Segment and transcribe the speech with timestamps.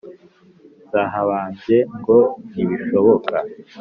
[0.91, 2.17] Zahabambye ngo
[2.49, 3.35] ntibishoboka